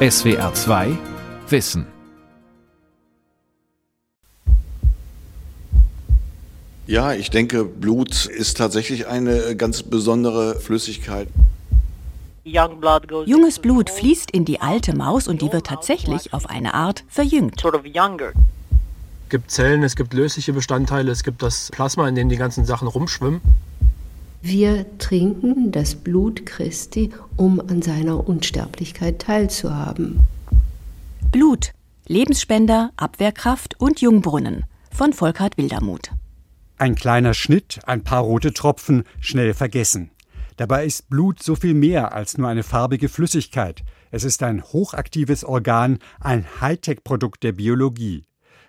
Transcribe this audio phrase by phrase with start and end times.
[0.00, 0.96] SWR 2
[1.48, 1.84] Wissen.
[6.86, 11.26] Ja, ich denke, Blut ist tatsächlich eine ganz besondere Flüssigkeit.
[12.44, 17.60] Junges Blut fließt in die alte Maus und die wird tatsächlich auf eine Art verjüngt.
[17.64, 22.64] Es gibt Zellen, es gibt lösliche Bestandteile, es gibt das Plasma, in dem die ganzen
[22.64, 23.40] Sachen rumschwimmen.
[24.40, 30.20] Wir trinken das Blut Christi, um an seiner Unsterblichkeit teilzuhaben.
[31.32, 31.72] Blut,
[32.06, 36.12] Lebensspender, Abwehrkraft und Jungbrunnen von Volkhard Wildermuth.
[36.78, 40.10] Ein kleiner Schnitt, ein paar rote Tropfen, schnell vergessen.
[40.56, 43.82] Dabei ist Blut so viel mehr als nur eine farbige Flüssigkeit.
[44.10, 48.24] Es ist ein hochaktives Organ, ein Hightech-Produkt der Biologie.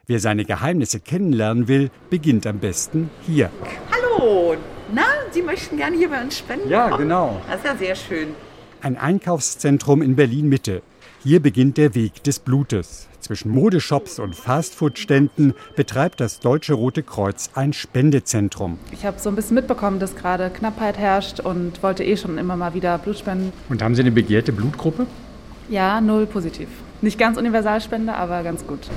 [0.07, 3.51] Wer seine Geheimnisse kennenlernen will, beginnt am besten hier.
[3.91, 4.57] Hallo,
[4.93, 6.69] na, Sie möchten gerne hier bei uns spenden?
[6.69, 7.41] Ja, genau.
[7.47, 8.29] Das ist ja sehr schön.
[8.81, 10.81] Ein Einkaufszentrum in Berlin Mitte.
[11.23, 13.07] Hier beginnt der Weg des Blutes.
[13.19, 18.79] Zwischen Modeshops und Fastfood-Ständen betreibt das Deutsche Rote Kreuz ein Spendezentrum.
[18.91, 22.55] Ich habe so ein bisschen mitbekommen, dass gerade Knappheit herrscht und wollte eh schon immer
[22.55, 23.51] mal wieder Blut spenden.
[23.67, 25.05] Und haben Sie eine begehrte Blutgruppe?
[25.67, 26.69] Ja, null positiv.
[27.01, 28.89] Nicht ganz Universalspende, aber ganz gut.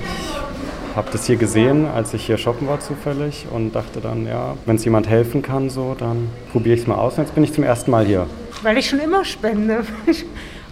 [0.93, 4.53] Ich habe das hier gesehen, als ich hier shoppen war zufällig und dachte dann, ja,
[4.67, 7.17] wenn es jemand helfen kann, so, dann probiere ich es mal aus.
[7.17, 8.27] Und jetzt bin ich zum ersten Mal hier.
[8.61, 9.83] Weil ich schon immer spende.
[10.05, 10.23] Ich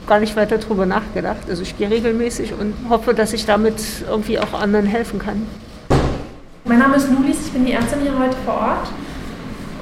[0.05, 1.49] gar nicht weiter darüber nachgedacht.
[1.49, 5.47] Also ich gehe regelmäßig und hoffe, dass ich damit irgendwie auch anderen helfen kann.
[6.65, 8.91] Mein Name ist Lulis, ich bin die Ärztin hier heute vor Ort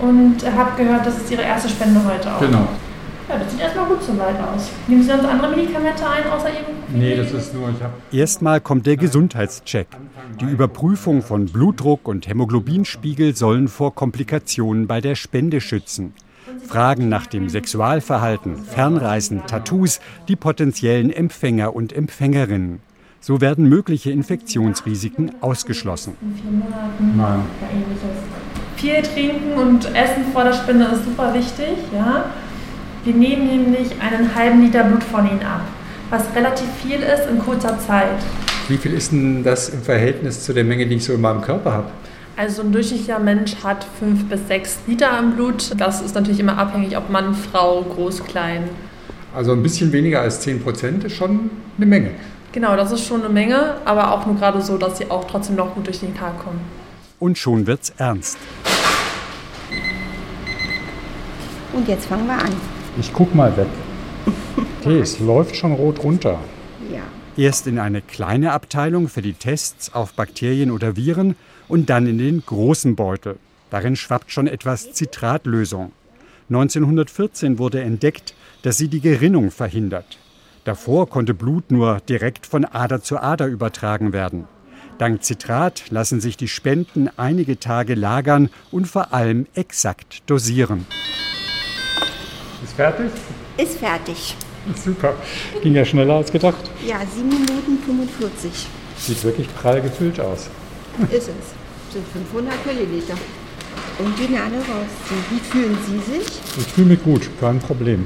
[0.02, 2.40] und habe gehört, das ist Ihre erste Spende heute auch.
[2.40, 2.66] Genau.
[3.60, 4.70] Sieht erstmal gut soweit aus.
[4.88, 6.98] Nehmen Sie sonst andere Medikamente ein, außer eben?
[6.98, 7.94] Nee, das ist nur, ich habe.
[8.10, 9.88] Erstmal kommt der Gesundheitscheck.
[10.40, 16.14] Die Überprüfung von Blutdruck und Hämoglobinspiegel sollen vor Komplikationen bei der Spende schützen.
[16.66, 22.80] Fragen nach dem Sexualverhalten, Fernreisen, Tattoos, die potenziellen Empfänger und Empfängerinnen.
[23.20, 26.14] So werden mögliche Infektionsrisiken ausgeschlossen.
[27.18, 27.42] Nein.
[28.78, 31.76] Viel trinken und essen vor der Spende ist super wichtig.
[31.94, 32.24] Ja?
[33.06, 35.62] Wir nehmen nämlich einen halben Liter Blut von Ihnen ab,
[36.10, 38.18] was relativ viel ist in kurzer Zeit.
[38.68, 41.42] Wie viel ist denn das im Verhältnis zu der Menge, die ich so in meinem
[41.42, 41.92] Körper habe?
[42.36, 45.80] Also ein durchschnittlicher Mensch hat fünf bis sechs Liter im Blut.
[45.80, 48.64] Das ist natürlich immer abhängig, ob Mann, Frau, groß, klein.
[49.34, 52.12] Also ein bisschen weniger als 10 Prozent ist schon eine Menge.
[52.52, 55.56] Genau, das ist schon eine Menge, aber auch nur gerade so, dass sie auch trotzdem
[55.56, 56.60] noch gut durch den Tag kommen.
[57.20, 58.38] Und schon wird's ernst.
[61.72, 62.79] Und jetzt fangen wir an.
[63.00, 63.68] Ich guck mal weg.
[64.82, 66.38] Okay, es läuft schon rot runter.
[66.94, 67.04] Ja.
[67.38, 71.36] Erst in eine kleine Abteilung für die Tests auf Bakterien oder Viren
[71.70, 73.38] und dann in den großen Beutel.
[73.70, 75.94] Darin schwappt schon etwas Zitratlösung.
[76.50, 78.34] 1914 wurde entdeckt,
[78.64, 80.18] dass sie die Gerinnung verhindert.
[80.66, 84.46] Davor konnte Blut nur direkt von Ader zu Ader übertragen werden.
[84.98, 90.86] Dank Zitrat lassen sich die Spenden einige Tage lagern und vor allem exakt dosieren.
[92.80, 93.12] Ist fertig?
[93.58, 94.38] Ist fertig.
[94.86, 95.14] Super.
[95.62, 96.72] Ging ja schneller als gedacht.
[96.88, 98.68] Ja, 7 Minuten 45.
[98.98, 100.50] Sieht wirklich prall gefüllt aus.
[101.12, 101.92] Ist es.
[101.92, 103.16] Sind 500 Milliliter.
[104.00, 105.26] Und gehen alle rausziehen.
[105.30, 106.40] Wie fühlen Sie sich?
[106.58, 108.06] Ich fühle mich gut, kein Problem.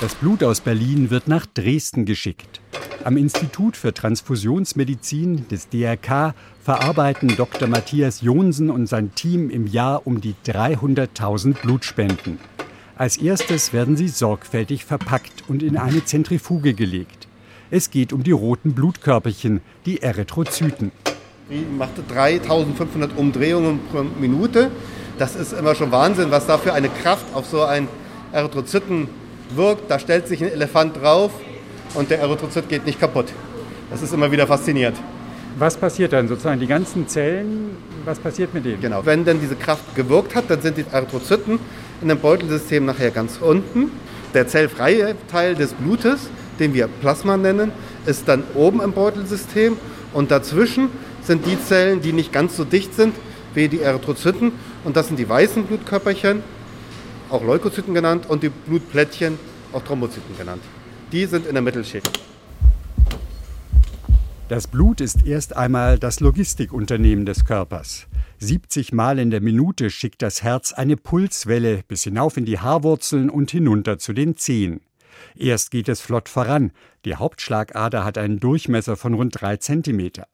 [0.00, 2.62] Das Blut aus Berlin wird nach Dresden geschickt.
[3.04, 7.68] Am Institut für Transfusionsmedizin des DRK verarbeiten Dr.
[7.68, 12.38] Matthias Jonsen und sein Team im Jahr um die 300.000 Blutspenden.
[12.96, 17.26] Als erstes werden sie sorgfältig verpackt und in eine Zentrifuge gelegt.
[17.72, 20.92] Es geht um die roten Blutkörperchen, die Erythrozyten.
[21.50, 24.70] Die macht 3500 Umdrehungen pro Minute.
[25.18, 27.88] Das ist immer schon Wahnsinn, was da für eine Kraft auf so einen
[28.30, 29.08] Erythrozyten
[29.56, 29.90] wirkt.
[29.90, 31.32] Da stellt sich ein Elefant drauf
[31.94, 33.26] und der Erythrozyt geht nicht kaputt.
[33.90, 34.98] Das ist immer wieder faszinierend.
[35.58, 36.60] Was passiert dann sozusagen?
[36.60, 38.80] Die ganzen Zellen, was passiert mit denen?
[38.80, 41.58] Genau, wenn dann diese Kraft gewirkt hat, dann sind die Erythrozyten
[42.00, 43.90] in dem Beutelsystem nachher ganz unten.
[44.34, 46.28] Der zellfreie Teil des Blutes,
[46.58, 47.72] den wir Plasma nennen,
[48.06, 49.76] ist dann oben im Beutelsystem
[50.12, 50.88] und dazwischen
[51.22, 53.14] sind die Zellen, die nicht ganz so dicht sind
[53.54, 54.52] wie die Erythrozyten
[54.84, 56.42] und das sind die weißen Blutkörperchen,
[57.30, 59.38] auch Leukozyten genannt und die Blutplättchen,
[59.72, 60.62] auch Thrombozyten genannt.
[61.12, 62.10] Die sind in der Mittelschicht.
[64.46, 68.06] Das Blut ist erst einmal das Logistikunternehmen des Körpers.
[68.40, 73.30] 70 Mal in der Minute schickt das Herz eine Pulswelle bis hinauf in die Haarwurzeln
[73.30, 74.82] und hinunter zu den Zehen.
[75.34, 76.72] Erst geht es flott voran.
[77.06, 80.26] Die Hauptschlagader hat einen Durchmesser von rund drei Zentimeter.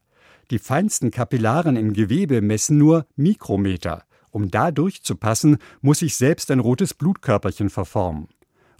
[0.50, 4.02] Die feinsten Kapillaren im Gewebe messen nur Mikrometer.
[4.32, 8.26] Um da durchzupassen, muss sich selbst ein rotes Blutkörperchen verformen.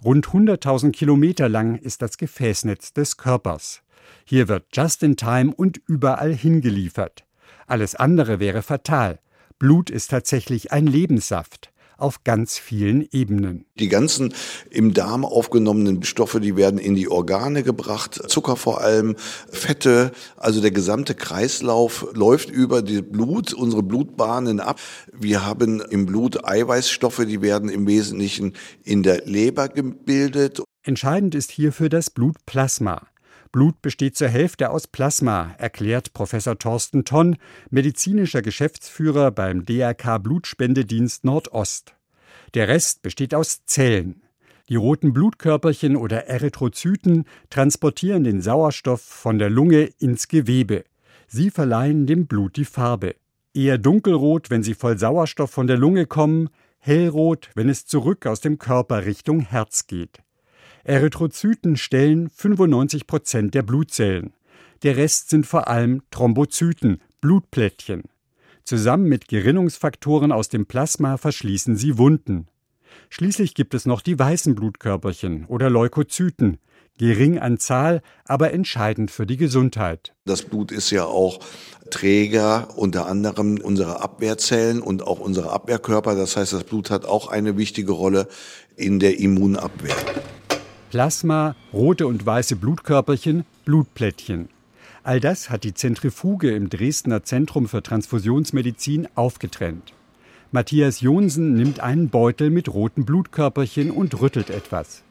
[0.03, 3.80] Rund 100.000 Kilometer lang ist das Gefäßnetz des Körpers.
[4.25, 7.25] Hier wird just in time und überall hingeliefert.
[7.67, 9.19] Alles andere wäre fatal.
[9.59, 11.71] Blut ist tatsächlich ein Lebenssaft
[12.01, 13.65] auf ganz vielen Ebenen.
[13.75, 14.33] Die ganzen
[14.69, 19.15] im Darm aufgenommenen Stoffe, die werden in die Organe gebracht, Zucker vor allem,
[19.51, 24.79] Fette, also der gesamte Kreislauf läuft über das Blut, unsere Blutbahnen ab.
[25.13, 28.53] Wir haben im Blut Eiweißstoffe, die werden im Wesentlichen
[28.83, 30.61] in der Leber gebildet.
[30.83, 33.03] Entscheidend ist hierfür das Blutplasma.
[33.51, 37.35] Blut besteht zur Hälfte aus Plasma, erklärt Professor Thorsten Tonn,
[37.69, 41.95] medizinischer Geschäftsführer beim DRK Blutspendedienst Nordost.
[42.53, 44.23] Der Rest besteht aus Zellen.
[44.69, 50.85] Die roten Blutkörperchen oder Erythrozyten transportieren den Sauerstoff von der Lunge ins Gewebe.
[51.27, 53.15] Sie verleihen dem Blut die Farbe.
[53.53, 56.49] Eher dunkelrot, wenn sie voll Sauerstoff von der Lunge kommen,
[56.79, 60.19] hellrot, wenn es zurück aus dem Körper Richtung Herz geht.
[60.83, 64.33] Erythrozyten stellen 95 Prozent der Blutzellen.
[64.83, 68.03] Der Rest sind vor allem Thrombozyten, Blutplättchen.
[68.63, 72.47] Zusammen mit Gerinnungsfaktoren aus dem Plasma verschließen sie Wunden.
[73.09, 76.57] Schließlich gibt es noch die weißen Blutkörperchen oder Leukozyten,
[76.97, 80.13] gering an Zahl, aber entscheidend für die Gesundheit.
[80.25, 81.39] Das Blut ist ja auch
[81.89, 86.15] Träger unter anderem unserer Abwehrzellen und auch unserer Abwehrkörper.
[86.15, 88.27] Das heißt, das Blut hat auch eine wichtige Rolle
[88.75, 89.95] in der Immunabwehr.
[90.91, 94.49] Plasma, rote und weiße Blutkörperchen, Blutplättchen.
[95.03, 99.93] All das hat die Zentrifuge im Dresdner Zentrum für Transfusionsmedizin aufgetrennt.
[100.51, 105.03] Matthias Jonsen nimmt einen Beutel mit roten Blutkörperchen und rüttelt etwas.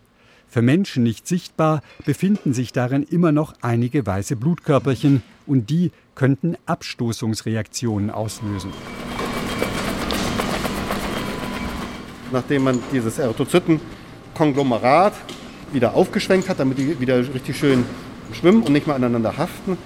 [0.49, 6.57] Für Menschen nicht sichtbar befinden sich darin immer noch einige weiße Blutkörperchen und die könnten
[6.67, 8.71] Abstoßungsreaktionen auslösen.
[12.33, 15.15] Nachdem man dieses Erythrozytenkonglomerat
[15.73, 17.85] wieder aufgeschwenkt hat, damit die wieder richtig schön
[18.33, 19.77] schwimmen und nicht mehr aneinander haften,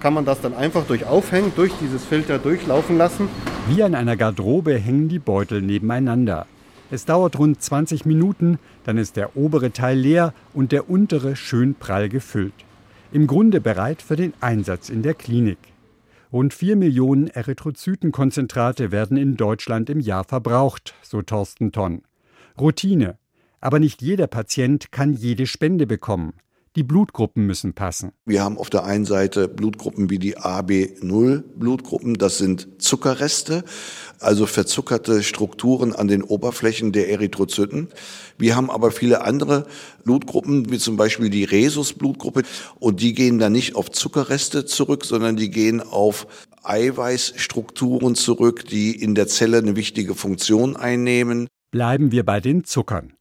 [0.00, 3.28] kann man das dann einfach durch Aufhängen, durch dieses Filter durchlaufen lassen.
[3.68, 6.46] Wie an einer Garderobe hängen die Beutel nebeneinander.
[6.90, 11.74] Es dauert rund 20 Minuten, dann ist der obere Teil leer und der untere schön
[11.74, 12.52] prall gefüllt.
[13.12, 15.58] Im Grunde bereit für den Einsatz in der Klinik.
[16.32, 22.02] Rund 4 Millionen Erythrozytenkonzentrate werden in Deutschland im Jahr verbraucht, so Thorsten Tonn.
[22.60, 23.16] Routine,
[23.64, 26.34] aber nicht jeder Patient kann jede Spende bekommen.
[26.76, 28.10] Die Blutgruppen müssen passen.
[28.26, 33.62] Wir haben auf der einen Seite Blutgruppen wie die AB0 Blutgruppen, das sind Zuckerreste,
[34.18, 37.88] also verzuckerte Strukturen an den Oberflächen der Erythrozyten.
[38.38, 39.66] Wir haben aber viele andere
[40.02, 42.42] Blutgruppen, wie zum Beispiel die Rhesus-Blutgruppe,
[42.80, 46.26] und die gehen dann nicht auf Zuckerreste zurück, sondern die gehen auf
[46.64, 51.46] Eiweißstrukturen zurück, die in der Zelle eine wichtige Funktion einnehmen.
[51.70, 53.14] Bleiben wir bei den Zuckern.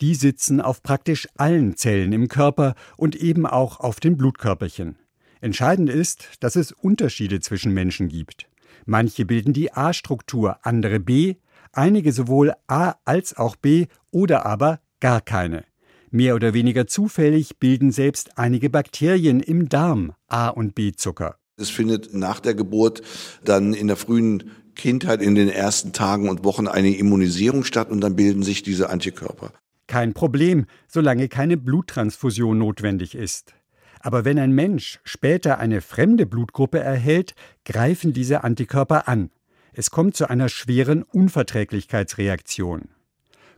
[0.00, 4.96] Die sitzen auf praktisch allen Zellen im Körper und eben auch auf den Blutkörperchen.
[5.40, 8.48] Entscheidend ist, dass es Unterschiede zwischen Menschen gibt.
[8.86, 11.36] Manche bilden die A-Struktur, andere B,
[11.72, 15.64] einige sowohl A als auch B oder aber gar keine.
[16.10, 21.36] Mehr oder weniger zufällig bilden selbst einige Bakterien im Darm A- und B-Zucker.
[21.56, 23.02] Es findet nach der Geburt
[23.44, 28.00] dann in der frühen Kindheit in den ersten Tagen und Wochen eine Immunisierung statt und
[28.00, 29.52] dann bilden sich diese Antikörper.
[29.88, 33.54] Kein Problem, solange keine Bluttransfusion notwendig ist.
[34.00, 39.30] Aber wenn ein Mensch später eine fremde Blutgruppe erhält, greifen diese Antikörper an.
[39.72, 42.90] Es kommt zu einer schweren Unverträglichkeitsreaktion.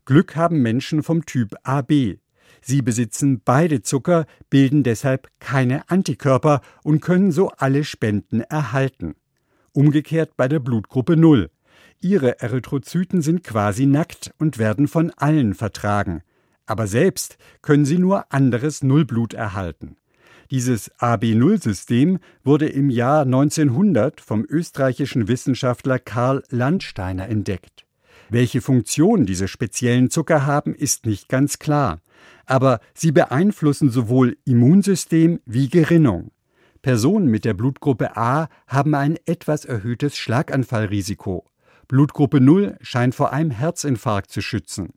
[0.04, 2.18] Glück haben Menschen vom Typ AB.
[2.62, 9.16] Sie besitzen beide Zucker, bilden deshalb keine Antikörper und können so alle Spenden erhalten.
[9.72, 11.50] Umgekehrt bei der Blutgruppe 0.
[12.02, 16.23] Ihre Erythrozyten sind quasi nackt und werden von allen vertragen.
[16.64, 19.97] Aber selbst können sie nur anderes Nullblut erhalten.
[20.50, 27.87] Dieses AB0-System wurde im Jahr 1900 vom österreichischen Wissenschaftler Karl Landsteiner entdeckt.
[28.30, 32.00] Welche Funktion diese speziellen Zucker haben, ist nicht ganz klar.
[32.47, 36.30] Aber sie beeinflussen sowohl Immunsystem wie Gerinnung.
[36.83, 41.50] Personen mit der Blutgruppe A haben ein etwas erhöhtes Schlaganfallrisiko.
[41.90, 44.90] Blutgruppe 0 scheint vor einem Herzinfarkt zu schützen.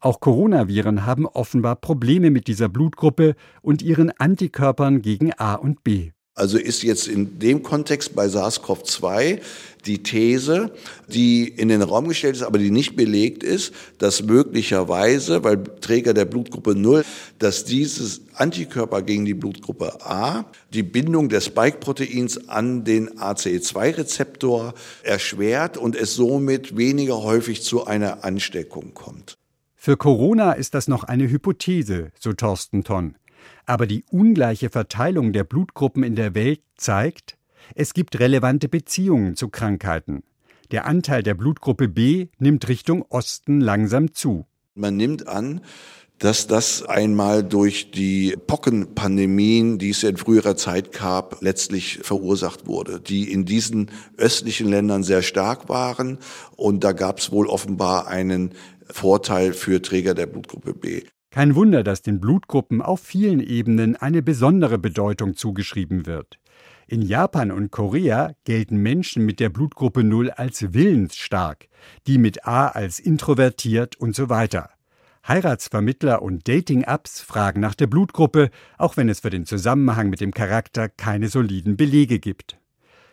[0.00, 6.10] Auch Coronaviren haben offenbar Probleme mit dieser Blutgruppe und ihren Antikörpern gegen A und B.
[6.38, 9.40] Also ist jetzt in dem Kontext bei SARS-CoV-2
[9.86, 10.70] die These,
[11.08, 16.12] die in den Raum gestellt ist, aber die nicht belegt ist, dass möglicherweise, weil Träger
[16.12, 17.04] der Blutgruppe 0,
[17.38, 24.74] dass dieses Antikörper gegen die Blutgruppe A die Bindung des Spike-Proteins an den ACE2-Rezeptor
[25.04, 29.38] erschwert und es somit weniger häufig zu einer Ansteckung kommt.
[29.74, 33.14] Für Corona ist das noch eine Hypothese, so Thorsten Tonn.
[33.64, 37.36] Aber die ungleiche Verteilung der Blutgruppen in der Welt zeigt,
[37.74, 40.22] es gibt relevante Beziehungen zu Krankheiten.
[40.70, 44.46] Der Anteil der Blutgruppe B nimmt Richtung Osten langsam zu.
[44.74, 45.60] Man nimmt an,
[46.18, 53.00] dass das einmal durch die Pockenpandemien, die es in früherer Zeit gab, letztlich verursacht wurde,
[53.00, 56.18] die in diesen östlichen Ländern sehr stark waren.
[56.56, 58.52] Und da gab es wohl offenbar einen
[58.88, 61.02] Vorteil für Träger der Blutgruppe B.
[61.36, 66.38] Kein Wunder, dass den Blutgruppen auf vielen Ebenen eine besondere Bedeutung zugeschrieben wird.
[66.86, 71.68] In Japan und Korea gelten Menschen mit der Blutgruppe 0 als willensstark,
[72.06, 74.70] die mit A als introvertiert und so weiter.
[75.28, 80.32] Heiratsvermittler und Dating-Apps fragen nach der Blutgruppe, auch wenn es für den Zusammenhang mit dem
[80.32, 82.56] Charakter keine soliden Belege gibt.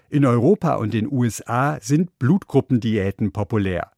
[0.07, 3.92] In Europa und den USA sind Blutgruppendiäten populär.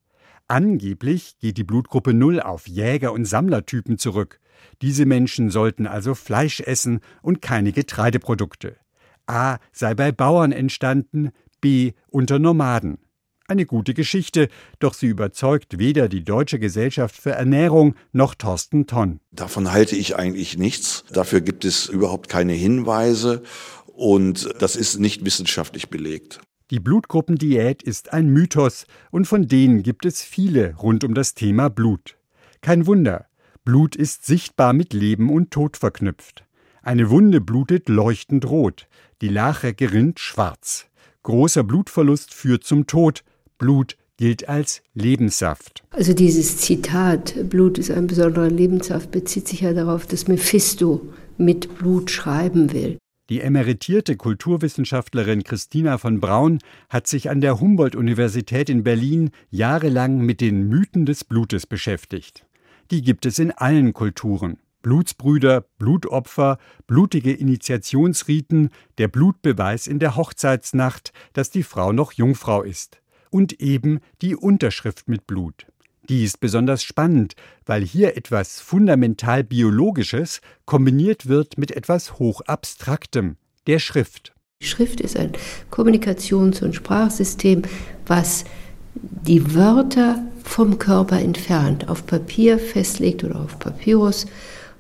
[0.47, 4.39] Angeblich geht die Blutgruppe 0 auf Jäger- und Sammlertypen zurück.
[4.81, 8.77] Diese Menschen sollten also Fleisch essen und keine Getreideprodukte.
[9.25, 12.99] A sei bei Bauern entstanden, B unter Nomaden.
[13.47, 14.49] Eine gute Geschichte,
[14.79, 19.19] doch sie überzeugt weder die Deutsche Gesellschaft für Ernährung noch Thorsten Tonn.
[19.31, 21.05] Davon halte ich eigentlich nichts.
[21.11, 23.43] Dafür gibt es überhaupt keine Hinweise
[23.85, 26.39] und das ist nicht wissenschaftlich belegt.
[26.72, 31.69] Die Blutgruppendiät ist ein Mythos und von denen gibt es viele rund um das Thema
[31.69, 32.17] Blut.
[32.62, 33.27] Kein Wunder,
[33.63, 36.43] Blut ist sichtbar mit Leben und Tod verknüpft.
[36.81, 38.88] Eine Wunde blutet leuchtend rot,
[39.22, 40.88] die Lache gerinnt schwarz.
[41.22, 43.24] Großer Blutverlust führt zum Tod,
[43.60, 45.84] Blut gilt als Lebenssaft.
[45.91, 51.77] Also dieses Zitat, Blut ist ein besonderer Lebenssaft, bezieht sich ja darauf, dass Mephisto mit
[51.77, 52.98] Blut schreiben will.
[53.29, 60.41] Die emeritierte Kulturwissenschaftlerin Christina von Braun hat sich an der Humboldt-Universität in Berlin jahrelang mit
[60.41, 62.46] den Mythen des Blutes beschäftigt.
[62.91, 64.60] Die gibt es in allen Kulturen.
[64.84, 73.01] Blutsbrüder, Blutopfer, blutige Initiationsriten, der Blutbeweis in der Hochzeitsnacht, dass die Frau noch Jungfrau ist
[73.32, 75.65] und eben die Unterschrift mit Blut.
[76.09, 77.35] Die ist besonders spannend,
[77.65, 84.33] weil hier etwas fundamental Biologisches kombiniert wird mit etwas Hochabstraktem, der Schrift.
[84.62, 85.31] Schrift ist ein
[85.71, 87.63] Kommunikations- und Sprachsystem,
[88.05, 88.45] was
[88.93, 94.27] die Wörter vom Körper entfernt, auf Papier festlegt oder auf Papyrus.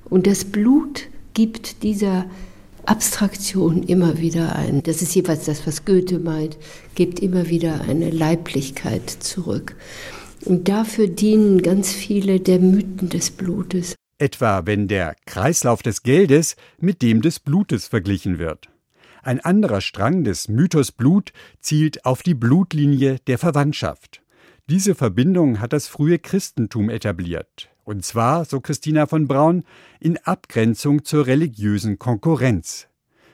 [0.05, 2.25] Und das Blut gibt dieser
[2.85, 6.57] Abstraktion immer wieder ein, das ist jeweils das, was Goethe meint,
[6.93, 9.75] gibt immer wieder eine Leiblichkeit zurück.
[10.45, 13.95] Und dafür dienen ganz viele der Mythen des Blutes.
[14.19, 18.69] Etwa wenn der Kreislauf des Geldes mit dem des Blutes verglichen wird.
[19.23, 24.21] Ein anderer Strang des Mythos Blut zielt auf die Blutlinie der Verwandtschaft.
[24.69, 27.69] Diese Verbindung hat das frühe Christentum etabliert.
[27.83, 29.63] Und zwar, so Christina von Braun,
[29.99, 32.87] in Abgrenzung zur religiösen Konkurrenz.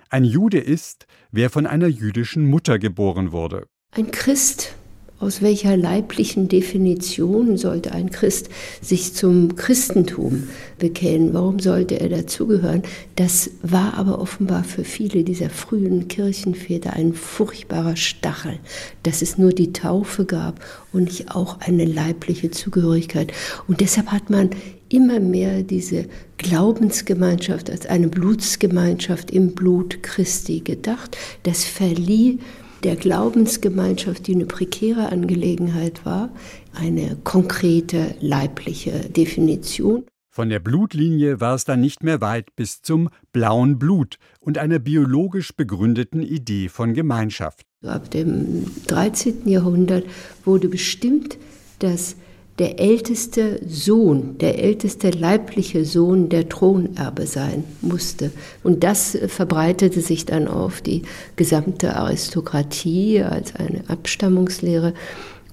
[0.09, 3.67] Ein Jude ist, wer von einer jüdischen Mutter geboren wurde.
[3.91, 4.75] Ein Christ
[5.21, 8.49] aus welcher leiblichen Definition sollte ein Christ
[8.81, 10.47] sich zum Christentum
[10.79, 11.33] bekennen?
[11.33, 12.81] Warum sollte er dazugehören?
[13.15, 18.57] Das war aber offenbar für viele dieser frühen Kirchenväter ein furchtbarer Stachel,
[19.03, 20.59] dass es nur die Taufe gab
[20.91, 23.31] und nicht auch eine leibliche Zugehörigkeit.
[23.67, 24.49] Und deshalb hat man
[24.89, 26.05] immer mehr diese
[26.37, 31.17] Glaubensgemeinschaft als eine Blutsgemeinschaft im Blut Christi gedacht.
[31.43, 32.39] Das verlieh
[32.83, 36.29] der Glaubensgemeinschaft, die eine prekäre Angelegenheit war,
[36.73, 40.05] eine konkrete leibliche Definition.
[40.29, 44.79] Von der Blutlinie war es dann nicht mehr weit bis zum blauen Blut und einer
[44.79, 47.65] biologisch begründeten Idee von Gemeinschaft.
[47.85, 49.47] Ab dem 13.
[49.49, 50.05] Jahrhundert
[50.45, 51.37] wurde bestimmt,
[51.79, 52.15] dass
[52.59, 58.31] der älteste Sohn, der älteste leibliche Sohn der Thronerbe sein musste.
[58.63, 61.03] Und das verbreitete sich dann auf die
[61.37, 64.93] gesamte Aristokratie als eine Abstammungslehre.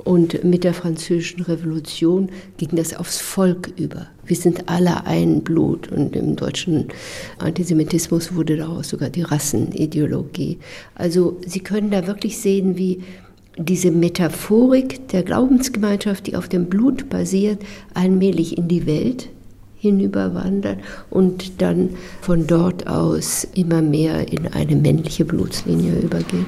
[0.05, 4.07] Und mit der Französischen Revolution ging das aufs Volk über.
[4.25, 5.91] Wir sind alle ein Blut.
[5.91, 6.89] Und im deutschen
[7.39, 10.59] Antisemitismus wurde daraus sogar die Rassenideologie.
[10.95, 13.03] Also Sie können da wirklich sehen, wie
[13.59, 17.61] diese Metaphorik der Glaubensgemeinschaft, die auf dem Blut basiert,
[17.93, 19.29] allmählich in die Welt
[19.79, 20.79] hinüberwandert
[21.11, 26.47] und dann von dort aus immer mehr in eine männliche Blutslinie übergeht.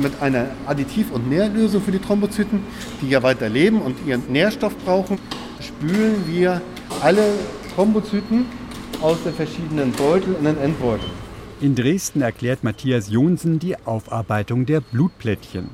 [0.00, 2.60] Mit einer Additiv- und Nährlösung für die Thrombozyten,
[3.00, 5.18] die ja weiter leben und ihren Nährstoff brauchen,
[5.60, 6.62] spülen wir
[7.02, 7.22] alle
[7.74, 8.46] Thrombozyten
[9.02, 11.08] aus den verschiedenen Beuteln in den Endbeutel.
[11.62, 15.68] In Dresden erklärt Matthias Jonsen die Aufarbeitung der Blutplättchen.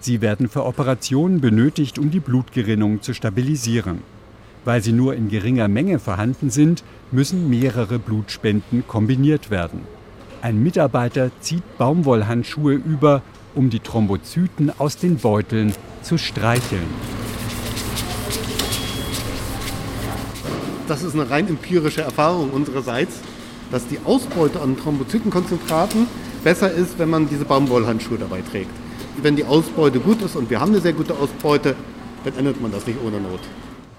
[0.00, 4.00] Sie werden für Operationen benötigt, um die Blutgerinnung zu stabilisieren.
[4.64, 9.80] Weil sie nur in geringer Menge vorhanden sind, müssen mehrere Blutspenden kombiniert werden.
[10.40, 13.20] Ein Mitarbeiter zieht Baumwollhandschuhe über,
[13.54, 16.88] um die Thrombozyten aus den Beuteln zu streicheln.
[20.88, 23.20] Das ist eine rein empirische Erfahrung unsererseits,
[23.70, 26.06] dass die Ausbeute an Thrombozytenkonzentraten
[26.44, 28.70] besser ist, wenn man diese Baumwollhandschuhe dabei trägt.
[29.22, 31.74] Wenn die Ausbeute gut ist und wir haben eine sehr gute Ausbeute,
[32.24, 33.40] dann ändert man das nicht ohne Not.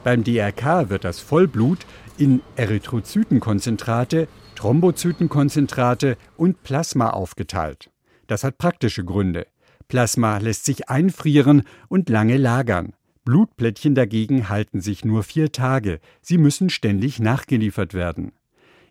[0.04, 1.80] Beim DRK wird das Vollblut
[2.18, 7.90] in Erythrozytenkonzentrate, Thrombozytenkonzentrate und Plasma aufgeteilt.
[8.28, 9.48] Das hat praktische Gründe.
[9.88, 12.94] Plasma lässt sich einfrieren und lange lagern.
[13.24, 16.00] Blutplättchen dagegen halten sich nur vier Tage.
[16.22, 18.32] Sie müssen ständig nachgeliefert werden.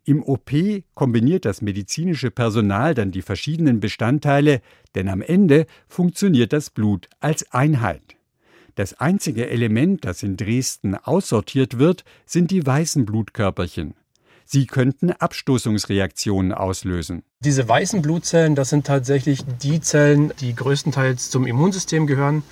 [0.08, 0.52] Im OP
[0.94, 4.60] kombiniert das medizinische Personal dann die verschiedenen Bestandteile,
[4.94, 8.14] denn am Ende funktioniert das Blut als Einheit.
[8.76, 13.94] Das einzige Element, das in Dresden aussortiert wird, sind die weißen Blutkörperchen.
[14.44, 17.24] Sie könnten Abstoßungsreaktionen auslösen.
[17.40, 22.44] Diese weißen Blutzellen, das sind tatsächlich die Zellen, die größtenteils zum Immunsystem gehören.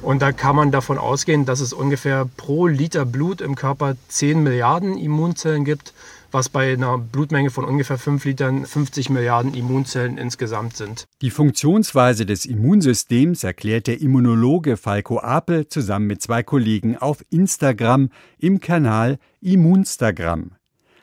[0.00, 4.44] Und da kann man davon ausgehen, dass es ungefähr pro Liter Blut im Körper 10
[4.44, 5.92] Milliarden Immunzellen gibt,
[6.32, 11.06] was bei einer Blutmenge von ungefähr 5 Litern 50 Milliarden Immunzellen insgesamt sind.
[11.22, 18.10] Die Funktionsweise des Immunsystems erklärt der Immunologe Falco Apel zusammen mit zwei Kollegen auf Instagram
[18.38, 20.52] im Kanal Immunstagram.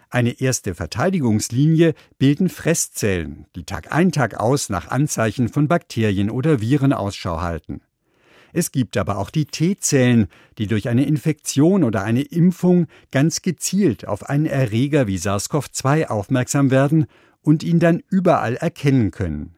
[0.10, 6.62] Eine erste Verteidigungslinie bilden Fresszellen, die Tag ein Tag aus nach Anzeichen von Bakterien oder
[6.62, 7.82] Viren Ausschau halten.
[8.58, 14.08] Es gibt aber auch die T-Zellen, die durch eine Infektion oder eine Impfung ganz gezielt
[14.08, 17.06] auf einen Erreger wie SARS-CoV-2 aufmerksam werden
[17.44, 19.54] und ihn dann überall erkennen können.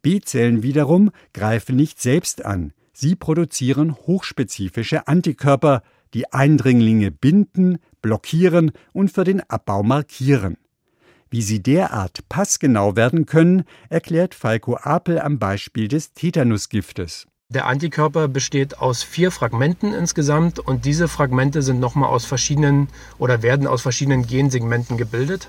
[0.00, 5.82] B-Zellen wiederum greifen nicht selbst an, sie produzieren hochspezifische Antikörper,
[6.14, 10.56] die Eindringlinge binden, blockieren und für den Abbau markieren.
[11.28, 17.26] Wie sie derart passgenau werden können, erklärt Falco Apel am Beispiel des Tetanusgiftes.
[17.54, 22.88] Der Antikörper besteht aus vier Fragmenten insgesamt und diese Fragmente sind nochmal aus verschiedenen
[23.18, 25.48] oder werden aus verschiedenen Gensegmenten gebildet.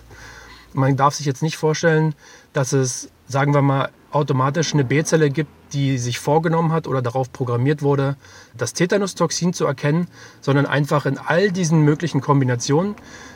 [0.73, 2.13] Man darf sich jetzt nicht vorstellen,
[2.51, 7.31] dass es, sagen wir mal, automatisch eine B-Zelle gibt, die sich vorgenommen hat oder darauf
[7.31, 8.17] programmiert wurde,
[8.57, 10.07] das Tetanustoxin zu erkennen,
[10.41, 12.95] sondern einfach in all diesen möglichen Kombinationen,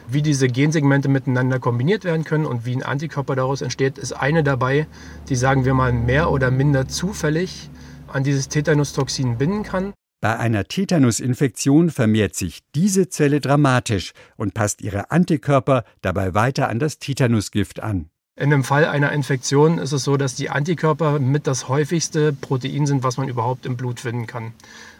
[0.09, 4.43] wie diese Gensegmente miteinander kombiniert werden können und wie ein Antikörper daraus entsteht, ist eine
[4.43, 4.87] dabei,
[5.29, 7.69] die, sagen wir mal, mehr oder minder zufällig
[8.09, 9.93] an dieses Tetanustoxin binden kann.
[10.19, 16.79] Bei einer Tetanusinfektion vermehrt sich diese Zelle dramatisch und passt ihre Antikörper dabei weiter an
[16.79, 18.09] das Tetanusgift an.
[18.35, 22.85] In dem Fall einer Infektion ist es so, dass die Antikörper mit das häufigste Protein
[22.85, 24.53] sind, was man überhaupt im Blut finden kann.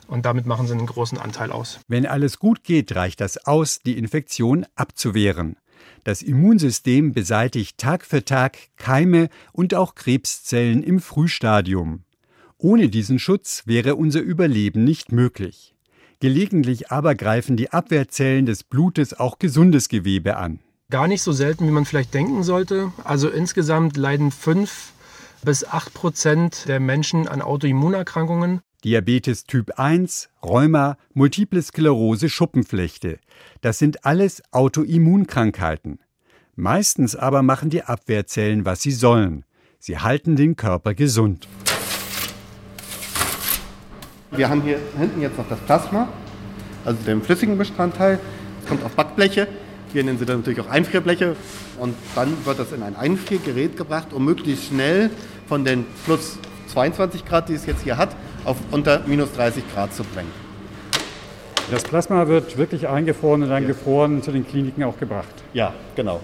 [0.08, 1.80] Und damit machen sie einen großen Anteil aus.
[1.88, 5.58] Wenn alles gut geht, reicht das aus, die Infektion abzuwehren.
[6.04, 12.04] Das Immunsystem beseitigt Tag für Tag Keime und auch Krebszellen im Frühstadium.
[12.60, 15.76] Ohne diesen Schutz wäre unser Überleben nicht möglich.
[16.20, 20.60] Gelegentlich aber greifen die Abwehrzellen des Blutes auch gesundes Gewebe an.
[20.90, 22.92] Gar nicht so selten, wie man vielleicht denken sollte.
[23.04, 24.94] Also insgesamt leiden 5
[25.44, 28.62] bis 8 Prozent der Menschen an Autoimmunerkrankungen.
[28.84, 33.20] Diabetes Typ 1, Rheuma, Multiple Sklerose, Schuppenflechte.
[33.62, 36.00] Das sind alles Autoimmunkrankheiten.
[36.56, 39.46] Meistens aber machen die Abwehrzellen, was sie sollen.
[39.78, 41.48] Sie halten den Körper gesund.
[44.32, 46.10] Wir haben hier hinten jetzt noch das Plasma,
[46.84, 48.20] also den flüssigen Bestandteil.
[48.62, 49.48] Es kommt auf Backbleche.
[49.94, 51.38] Wir nennen sie dann natürlich auch Einfrierbleche.
[51.80, 55.10] Und dann wird das in ein Einfriergerät gebracht, um möglichst schnell
[55.48, 56.38] von den plus
[56.68, 58.10] 22 Grad, die es jetzt hier hat,
[58.44, 60.32] auf unter minus 30 Grad zu bringen.
[61.72, 63.68] Das Plasma wird wirklich eingefroren und dann ja.
[63.70, 65.28] gefroren zu den Kliniken auch gebracht.
[65.54, 66.20] Ja, genau.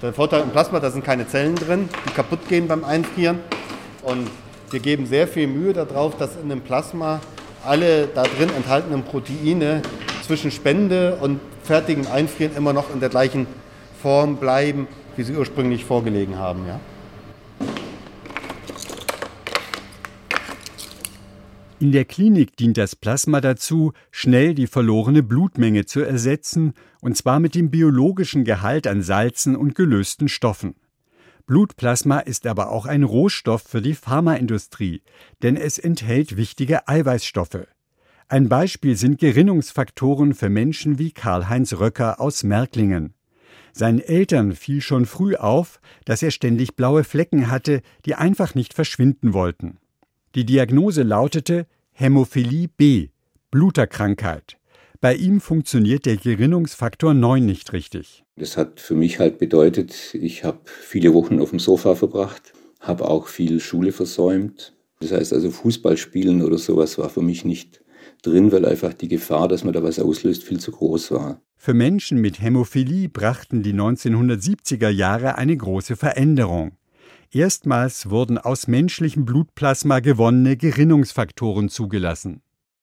[0.00, 3.40] Der Vorteil im Plasma, da sind keine Zellen drin, die kaputt gehen beim Einfrieren.
[4.02, 4.28] Und
[4.70, 7.20] wir geben sehr viel Mühe darauf, dass in dem Plasma
[7.64, 9.82] alle da drin enthaltenen Proteine
[10.22, 13.46] zwischen Spende und fertigem Einfrieren immer noch in der gleichen
[14.00, 16.66] Form bleiben, wie sie ursprünglich vorgelegen haben.
[16.66, 16.80] Ja?
[21.82, 27.40] In der Klinik dient das Plasma dazu, schnell die verlorene Blutmenge zu ersetzen, und zwar
[27.40, 30.76] mit dem biologischen Gehalt an Salzen und gelösten Stoffen.
[31.46, 35.02] Blutplasma ist aber auch ein Rohstoff für die Pharmaindustrie,
[35.42, 37.66] denn es enthält wichtige Eiweißstoffe.
[38.28, 43.14] Ein Beispiel sind Gerinnungsfaktoren für Menschen wie Karl-Heinz Röcker aus Märklingen.
[43.72, 48.74] Seinen Eltern fiel schon früh auf, dass er ständig blaue Flecken hatte, die einfach nicht
[48.74, 49.78] verschwinden wollten.
[50.34, 53.08] Die Diagnose lautete Hämophilie B,
[53.50, 54.58] Bluterkrankheit.
[55.02, 58.22] Bei ihm funktioniert der Gerinnungsfaktor 9 nicht richtig.
[58.36, 63.08] Das hat für mich halt bedeutet, ich habe viele Wochen auf dem Sofa verbracht, habe
[63.08, 64.76] auch viel Schule versäumt.
[65.00, 67.82] Das heißt also Fußball spielen oder sowas war für mich nicht
[68.22, 71.42] drin, weil einfach die Gefahr, dass man da was auslöst, viel zu groß war.
[71.56, 76.76] Für Menschen mit Hämophilie brachten die 1970er Jahre eine große Veränderung.
[77.32, 82.42] Erstmals wurden aus menschlichem Blutplasma gewonnene Gerinnungsfaktoren zugelassen.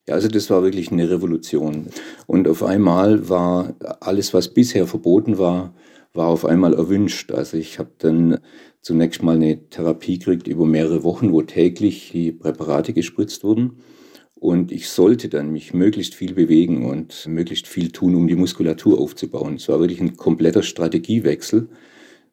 [0.10, 1.86] Ja, also das war wirklich eine Revolution.
[2.26, 5.76] Und auf einmal war alles, was bisher verboten war,
[6.14, 7.32] war auf einmal erwünscht.
[7.32, 8.40] Also ich habe dann
[8.82, 13.84] zunächst mal eine Therapie gekriegt über mehrere Wochen, wo täglich die Präparate gespritzt wurden.
[14.34, 19.00] Und ich sollte dann mich möglichst viel bewegen und möglichst viel tun, um die Muskulatur
[19.00, 19.58] aufzubauen.
[19.58, 21.70] Es war wirklich ein kompletter Strategiewechsel.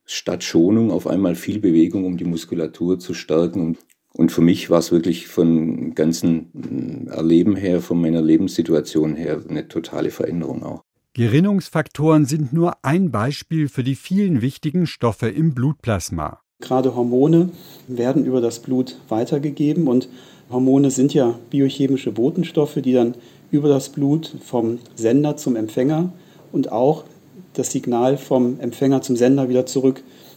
[0.06, 3.76] Statt Schonung auf einmal viel Bewegung, um die Muskulatur zu stärken.
[4.16, 9.68] Und für mich war es wirklich von ganzen Erleben her, von meiner Lebenssituation her, eine
[9.68, 10.82] totale Veränderung auch.
[11.12, 16.40] Gerinnungsfaktoren sind nur ein Beispiel für die vielen wichtigen Stoffe im Blutplasma.
[16.60, 17.50] Gerade Hormone
[17.88, 20.08] werden über das Blut weitergegeben und
[20.50, 23.16] Hormone sind ja biochemische Botenstoffe, die dann
[23.50, 26.10] über das Blut vom Sender zum Empfänger
[26.52, 27.04] und auch
[27.52, 29.66] das Signal vom Empfänger zum Sender wieder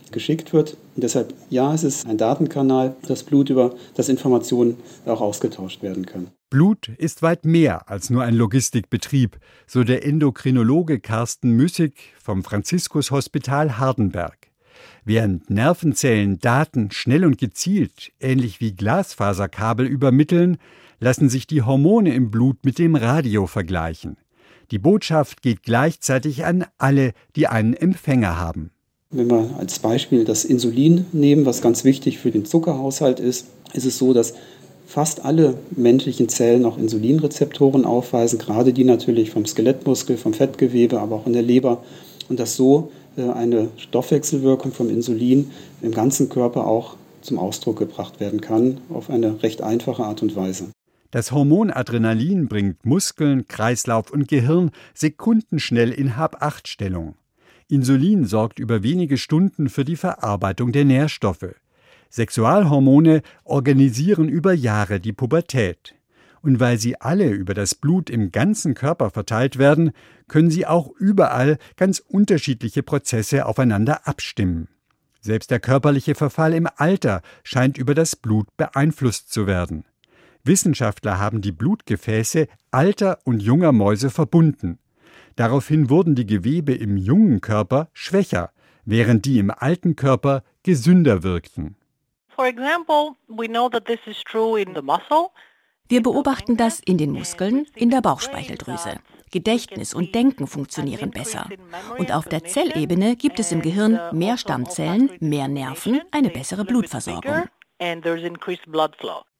[0.09, 0.77] zurückgeschickt wird.
[0.95, 6.05] Und deshalb, ja, es ist ein Datenkanal, das Blut über das Informationen auch ausgetauscht werden
[6.05, 6.27] kann.
[6.49, 13.11] Blut ist weit mehr als nur ein Logistikbetrieb, so der Endokrinologe Carsten Müssig vom Franziskus
[13.11, 14.37] Hospital Hardenberg.
[15.05, 20.57] Während Nervenzellen Daten schnell und gezielt, ähnlich wie Glasfaserkabel, übermitteln,
[20.99, 24.17] lassen sich die Hormone im Blut mit dem Radio vergleichen.
[24.71, 28.71] Die Botschaft geht gleichzeitig an alle, die einen Empfänger haben.
[29.11, 33.85] Wenn wir als Beispiel das Insulin nehmen, was ganz wichtig für den Zuckerhaushalt ist, ist
[33.85, 34.35] es so, dass
[34.85, 41.15] fast alle menschlichen Zellen auch Insulinrezeptoren aufweisen, gerade die natürlich vom Skelettmuskel, vom Fettgewebe, aber
[41.15, 41.83] auch in der Leber.
[42.29, 45.49] Und dass so äh, eine Stoffwechselwirkung vom Insulin
[45.81, 50.35] im ganzen Körper auch zum Ausdruck gebracht werden kann, auf eine recht einfache Art und
[50.35, 50.65] Weise.
[51.09, 57.15] Das Hormon Adrenalin bringt Muskeln, Kreislauf und Gehirn sekundenschnell in Hab-8-Stellung.
[57.69, 61.55] Insulin sorgt über wenige Stunden für die Verarbeitung der Nährstoffe.
[62.09, 65.95] Sexualhormone organisieren über Jahre die Pubertät
[66.41, 69.91] und weil sie alle über das Blut im ganzen Körper verteilt werden,
[70.27, 74.67] können sie auch überall ganz unterschiedliche Prozesse aufeinander abstimmen.
[75.21, 79.85] Selbst der körperliche Verfall im Alter scheint über das Blut beeinflusst zu werden.
[80.43, 84.79] Wissenschaftler haben die Blutgefäße alter und junger Mäuse verbunden.
[85.39, 88.51] Daraufhin wurden die Gewebe im jungen Körper schwächer,
[88.83, 91.77] während die im alten Körper gesünder wirkten.
[92.35, 95.29] For example, we know that this is true in the muscle.
[95.87, 98.99] Wir beobachten das in den Muskeln, in der Bauchspeicheldrüse.
[99.31, 101.47] Gedächtnis und Denken funktionieren besser.
[101.97, 107.45] Und auf der Zellebene gibt es im Gehirn mehr Stammzellen, mehr Nerven, eine bessere Blutversorgung.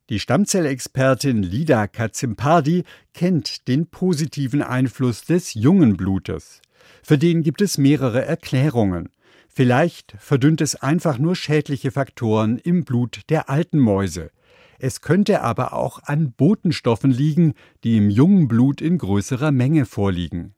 [0.10, 6.64] Die Stammzellexpertin Lida Katsimpardi kennt den positiven Einfluss des jungen Blutes.
[7.04, 9.10] Für den gibt es mehrere Erklärungen.
[9.48, 14.32] Vielleicht verdünnt es einfach nur schädliche Faktoren im Blut der alten Mäuse.
[14.80, 20.56] Es könnte aber auch an Botenstoffen liegen, die im jungen Blut in größerer Menge vorliegen.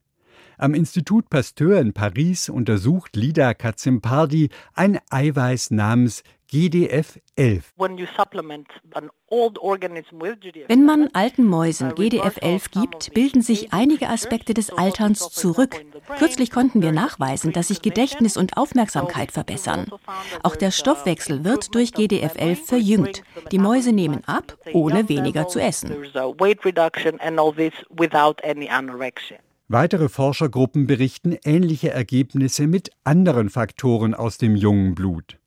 [0.62, 6.22] Am Institut Pasteur in Paris untersucht Lida Katsimpardi ein Eiweiß namens
[6.52, 7.64] GDF11.
[10.68, 15.84] Wenn man alten Mäusen GDF11 gibt, bilden sich einige Aspekte des Alterns zurück.
[16.20, 19.90] Kürzlich konnten wir nachweisen, dass sich Gedächtnis und Aufmerksamkeit verbessern.
[20.44, 23.24] Auch der Stoffwechsel wird durch GDF11 verjüngt.
[23.52, 25.90] Die Mäuse nehmen ab, ohne weniger zu essen.
[29.74, 35.40] Weitere Forschergruppen berichten ähnliche Ergebnisse mit anderen Faktoren aus dem jungen Blut.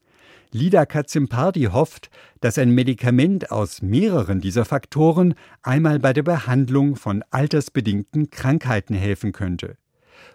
[0.51, 2.09] Lida Katsimpardi hofft,
[2.41, 9.33] dass ein Medikament aus mehreren dieser Faktoren einmal bei der Behandlung von altersbedingten Krankheiten helfen
[9.33, 9.77] könnte.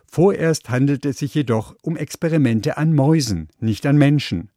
[0.05, 4.51] Vorerst handelt es sich jedoch um Experimente an Mäusen, nicht an Menschen.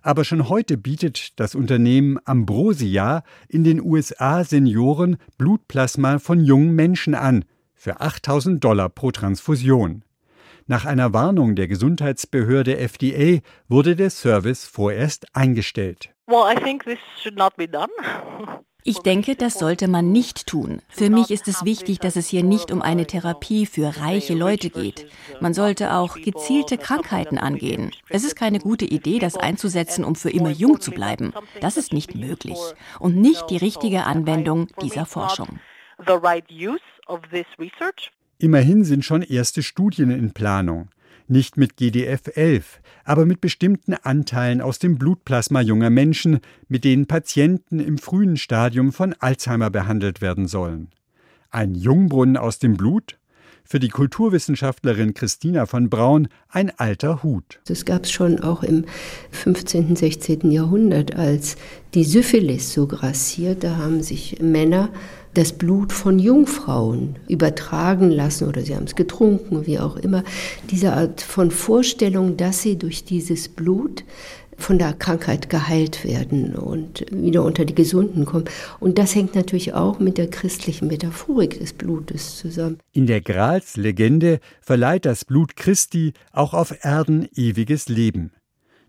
[0.00, 7.14] Aber schon heute bietet das Unternehmen Ambrosia in den USA Senioren Blutplasma von jungen Menschen
[7.14, 7.44] an,
[7.80, 10.04] für 8000 Dollar pro Transfusion.
[10.66, 16.10] Nach einer Warnung der Gesundheitsbehörde FDA wurde der Service vorerst eingestellt.
[18.84, 20.82] Ich denke, das sollte man nicht tun.
[20.90, 24.68] Für mich ist es wichtig, dass es hier nicht um eine Therapie für reiche Leute
[24.68, 25.06] geht.
[25.40, 27.92] Man sollte auch gezielte Krankheiten angehen.
[28.10, 31.32] Es ist keine gute Idee, das einzusetzen, um für immer jung zu bleiben.
[31.62, 32.58] Das ist nicht möglich
[32.98, 35.60] und nicht die richtige Anwendung dieser Forschung.
[38.38, 40.88] Immerhin sind schon erste Studien in Planung.
[41.28, 42.62] Nicht mit GDF11,
[43.04, 48.92] aber mit bestimmten Anteilen aus dem Blutplasma junger Menschen, mit denen Patienten im frühen Stadium
[48.92, 50.88] von Alzheimer behandelt werden sollen.
[51.50, 53.16] Ein Jungbrunnen aus dem Blut?
[53.62, 57.60] Für die Kulturwissenschaftlerin Christina von Braun ein alter Hut.
[57.66, 58.84] Das gab es schon auch im
[59.30, 60.50] 15., 16.
[60.50, 61.56] Jahrhundert, als
[61.94, 63.62] die Syphilis so grassiert.
[63.62, 64.88] Da haben sich Männer
[65.34, 70.24] das Blut von Jungfrauen übertragen lassen oder sie haben es getrunken, wie auch immer.
[70.70, 74.04] Diese Art von Vorstellung, dass sie durch dieses Blut
[74.60, 78.44] von der Krankheit geheilt werden und wieder unter die Gesunden kommen.
[78.78, 82.78] Und das hängt natürlich auch mit der christlichen Metaphorik des Blutes zusammen.
[82.92, 88.32] In der Gralslegende verleiht das Blut Christi auch auf Erden ewiges Leben.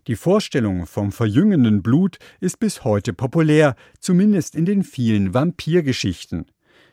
[0.08, 6.46] Die Vorstellung vom verjüngenden Blut ist bis heute populär, zumindest in den vielen Vampirgeschichten.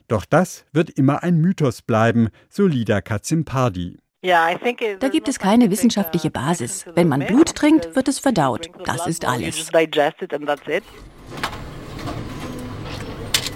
[0.06, 3.98] Doch das wird immer ein Mythos bleiben, so Lida Katsimpardi.
[4.22, 6.84] Da gibt es keine wissenschaftliche Basis.
[6.94, 8.68] Wenn man Blut trinkt, wird es verdaut.
[8.84, 9.70] Das ist alles.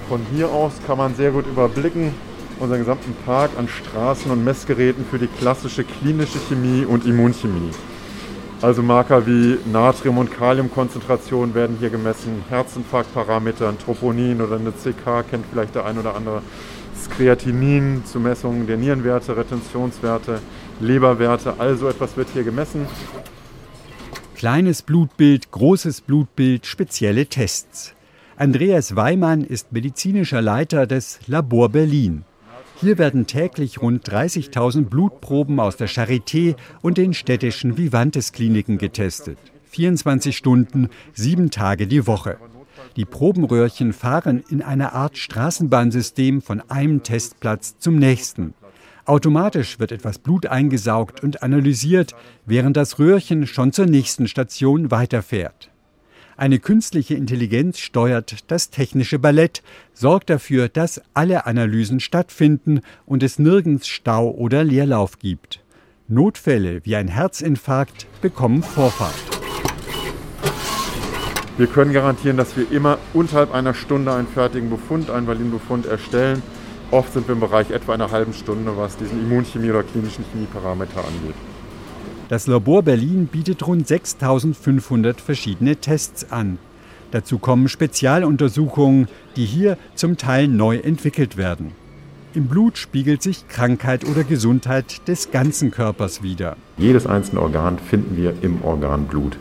[0.08, 2.12] Von hier aus kann man sehr gut überblicken
[2.60, 7.70] unseren gesamten Park an Straßen und Messgeräten für die klassische klinische Chemie und Immunchemie.
[8.64, 15.22] Also Marker wie Natrium- und Kaliumkonzentration werden hier gemessen, Herzinfarktparameter, ein Troponin oder eine CK
[15.28, 16.40] kennt vielleicht der ein oder andere,
[16.94, 20.40] das Kreatinin zur Messung der Nierenwerte, Retentionswerte,
[20.80, 22.86] Leberwerte, all so etwas wird hier gemessen.
[24.34, 27.92] Kleines Blutbild, großes Blutbild, spezielle Tests.
[28.38, 32.24] Andreas Weimann ist medizinischer Leiter des Labor Berlin.
[32.80, 39.38] Hier werden täglich rund 30.000 Blutproben aus der Charité und den städtischen Vivantes-Kliniken getestet.
[39.70, 42.36] 24 Stunden, sieben Tage die Woche.
[42.96, 48.54] Die Probenröhrchen fahren in einer Art Straßenbahnsystem von einem Testplatz zum nächsten.
[49.04, 52.14] Automatisch wird etwas Blut eingesaugt und analysiert,
[52.46, 55.70] während das Röhrchen schon zur nächsten Station weiterfährt.
[56.36, 63.38] Eine künstliche Intelligenz steuert das technische Ballett, sorgt dafür, dass alle Analysen stattfinden und es
[63.38, 65.60] nirgends Stau oder Leerlauf gibt.
[66.08, 69.14] Notfälle wie ein Herzinfarkt bekommen Vorfahrt.
[71.56, 75.86] Wir können garantieren, dass wir immer unterhalb einer Stunde einen fertigen Befund, einen validen Befund
[75.86, 76.42] erstellen.
[76.90, 80.98] Oft sind wir im Bereich etwa einer halben Stunde, was diesen Immunchemie- oder klinischen Chemieparameter
[80.98, 81.36] angeht.
[82.34, 86.58] Das Labor Berlin bietet rund 6500 verschiedene Tests an.
[87.12, 91.70] Dazu kommen Spezialuntersuchungen, die hier zum Teil neu entwickelt werden.
[92.34, 96.56] Im Blut spiegelt sich Krankheit oder Gesundheit des ganzen Körpers wider.
[96.76, 99.38] Jedes einzelne Organ finden wir im Organ Blut.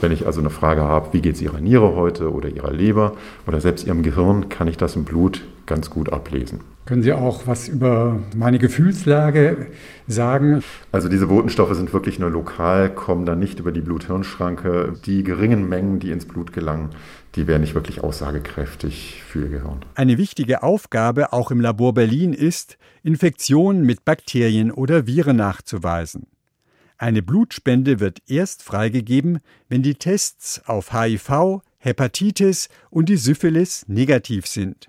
[0.00, 3.16] Wenn ich also eine Frage habe, wie geht es Ihrer Niere heute oder Ihrer Leber
[3.48, 6.60] oder selbst Ihrem Gehirn, kann ich das im Blut ganz gut ablesen.
[6.84, 9.68] Können Sie auch was über meine Gefühlslage
[10.08, 10.64] sagen?
[10.90, 14.94] Also diese Botenstoffe sind wirklich nur lokal, kommen dann nicht über die Blut-Hirn-Schranke.
[15.06, 16.90] Die geringen Mengen, die ins Blut gelangen,
[17.36, 19.84] die wären nicht wirklich aussagekräftig für Ihr Gehirn.
[19.94, 26.26] Eine wichtige Aufgabe auch im Labor Berlin ist, Infektionen mit Bakterien oder Viren nachzuweisen.
[26.98, 34.46] Eine Blutspende wird erst freigegeben, wenn die Tests auf HIV, Hepatitis und die Syphilis negativ
[34.46, 34.88] sind.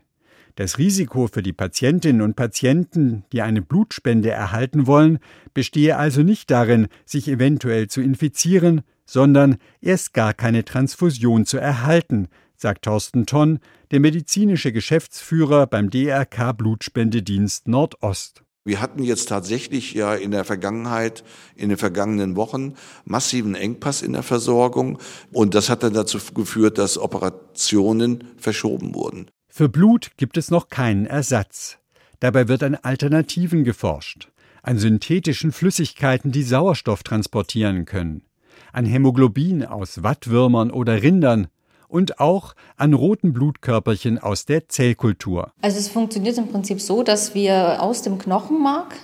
[0.56, 5.18] Das Risiko für die Patientinnen und Patienten, die eine Blutspende erhalten wollen,
[5.56, 12.28] bestehe also nicht darin, sich eventuell zu infizieren, sondern erst gar keine Transfusion zu erhalten,
[12.56, 18.44] sagt Thorsten Tonn, der medizinische Geschäftsführer beim DRK Blutspendedienst Nordost.
[18.64, 21.24] Wir hatten jetzt tatsächlich ja in der Vergangenheit,
[21.56, 25.00] in den vergangenen Wochen massiven Engpass in der Versorgung
[25.32, 29.28] und das hat dann dazu geführt, dass Operationen verschoben wurden.
[29.56, 31.78] Für Blut gibt es noch keinen Ersatz.
[32.20, 34.32] Dabei wird an Alternativen geforscht,
[34.64, 38.24] an synthetischen Flüssigkeiten, die Sauerstoff transportieren können,
[38.72, 41.50] an Hämoglobin aus Wattwürmern oder Rindern
[41.88, 45.52] und auch an roten Blutkörperchen aus der Zellkultur.
[45.62, 48.96] Also es funktioniert im Prinzip so, dass wir aus dem Knochenmark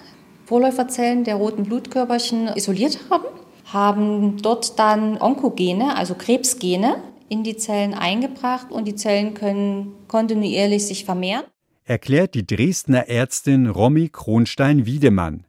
[0.47, 3.25] Vorläuferzellen der roten Blutkörperchen isoliert haben,
[3.65, 6.95] haben dort dann Onkogene, also Krebsgene,
[7.29, 11.45] in die Zellen eingebracht und die Zellen können kontinuierlich sich vermehren.
[11.85, 15.45] Erklärt die Dresdner Ärztin Romy Kronstein-Wiedemann.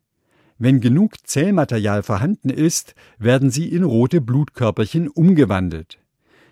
[0.59, 5.99] Wenn genug Zellmaterial vorhanden ist, werden sie in rote Blutkörperchen umgewandelt.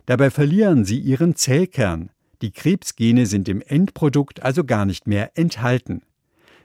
[0.06, 2.10] Dabei verlieren sie ihren Zellkern.
[2.40, 6.02] Die Krebsgene sind im Endprodukt also gar nicht mehr enthalten.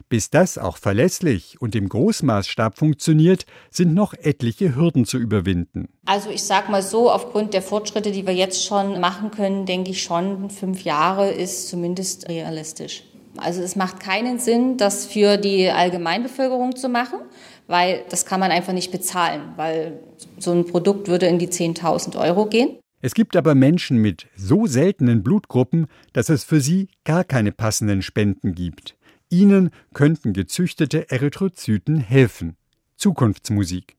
[0.10, 5.89] Bis das auch verlässlich und im Großmaßstab funktioniert, sind noch etliche Hürden zu überwinden.
[6.06, 9.92] Also ich sage mal so, aufgrund der Fortschritte, die wir jetzt schon machen können, denke
[9.92, 13.04] ich schon, fünf Jahre ist zumindest realistisch.
[13.38, 17.20] Also es macht keinen Sinn, das für die Allgemeinbevölkerung zu machen,
[17.68, 20.00] weil das kann man einfach nicht bezahlen, weil
[20.38, 22.78] so ein Produkt würde in die 10.000 Euro gehen.
[23.02, 28.02] Es gibt aber Menschen mit so seltenen Blutgruppen, dass es für sie gar keine passenden
[28.02, 28.96] Spenden gibt.
[29.34, 32.56] Ihnen könnten gezüchtete Erythrozyten helfen.
[32.98, 33.98] Zukunftsmusik.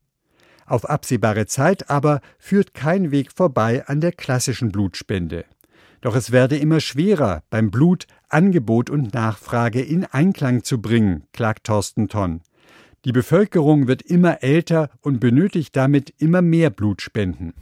[0.64, 5.44] Auf absehbare Zeit aber führt kein Weg vorbei an der klassischen Blutspende.
[6.00, 11.64] Doch es werde immer schwerer, beim Blut Angebot und Nachfrage in Einklang zu bringen, klagt
[11.64, 12.40] Thorsten Tonn.
[13.04, 17.54] Die Bevölkerung wird immer älter und benötigt damit immer mehr Blutspenden.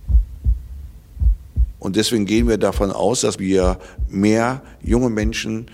[1.82, 3.76] Und deswegen gehen wir davon aus, dass wir
[4.08, 5.66] mehr junge Menschen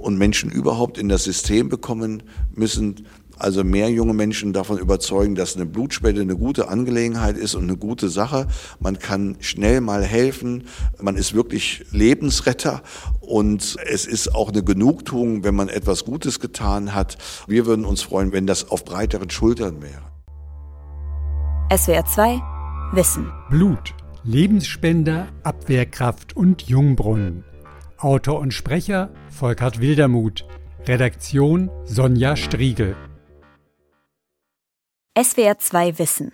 [0.00, 2.22] und Menschen überhaupt in das System bekommen
[2.54, 3.06] müssen,
[3.38, 7.76] also mehr junge Menschen davon überzeugen, dass eine Blutspende eine gute Angelegenheit ist und eine
[7.76, 8.46] gute Sache.
[8.78, 10.64] Man kann schnell mal helfen.
[11.00, 12.82] Man ist wirklich Lebensretter
[13.20, 17.18] und es ist auch eine Genugtuung, wenn man etwas Gutes getan hat.
[17.48, 20.02] Wir würden uns freuen, wenn das auf breiteren Schultern wäre.
[21.76, 22.40] SWR 2
[22.92, 23.32] Wissen.
[23.50, 27.42] Blut, Lebensspender, Abwehrkraft und Jungbrunnen.
[27.98, 30.44] Autor und Sprecher Volkert Wildermuth.
[30.86, 32.96] Redaktion Sonja Striegel.
[35.18, 36.32] SWR 2 Wissen.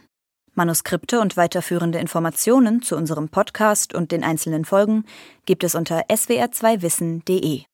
[0.55, 5.05] Manuskripte und weiterführende Informationen zu unserem Podcast und den einzelnen Folgen
[5.45, 7.63] gibt es unter swr2wissen.de.